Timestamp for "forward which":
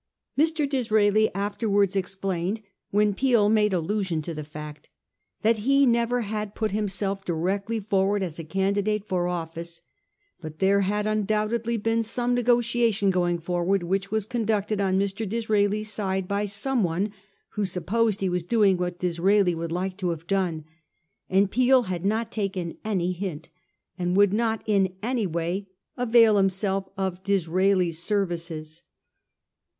13.37-14.09